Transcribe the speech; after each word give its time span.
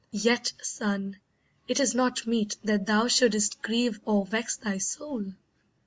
Yet, 0.09 0.53
son, 0.63 1.17
it 1.67 1.79
is 1.79 1.93
not 1.93 2.25
meet 2.25 2.55
that 2.63 2.87
thou 2.87 3.07
shouldst 3.07 3.61
grieve 3.61 3.99
Or 4.03 4.25
vex 4.25 4.57
thy 4.57 4.79
soul. 4.79 5.33